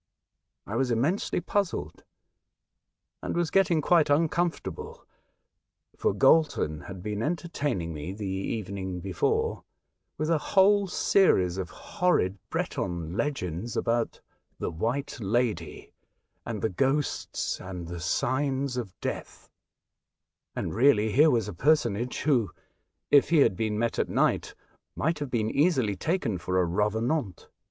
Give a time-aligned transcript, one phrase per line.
[0.65, 2.03] I was immensely puzzled,
[3.21, 5.05] and was getting quite uncomfortable,
[5.95, 9.63] for Galton had been entertaining me the evening before
[10.17, 14.21] with a whole series of horrid Breton legends about
[14.57, 15.91] the" White Lady,"
[16.47, 19.51] and the ghosts and the signs of death;
[20.55, 22.49] and really here was a personage who,
[23.11, 24.55] if he had been met at night,
[24.95, 27.49] might have been easily taken for a revenant.